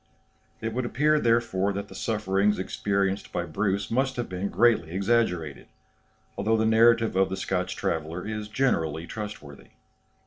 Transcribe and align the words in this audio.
It 0.61 0.73
would 0.73 0.83
appear, 0.83 1.19
therefore, 1.19 1.71
that 1.73 1.87
the 1.87 1.93
sufferings 1.93 2.57
experienced 2.57 3.31
by 3.31 3.43
Bruce 3.45 3.91
must 3.91 4.15
have 4.15 4.27
been 4.27 4.49
greatly 4.49 4.89
exaggerated, 4.93 5.67
although 6.35 6.57
the 6.57 6.65
narrative 6.65 7.15
of 7.15 7.29
the 7.29 7.37
Scotch 7.37 7.75
traveller 7.75 8.25
is 8.25 8.47
generally 8.47 9.05
trustworthy. 9.05 9.67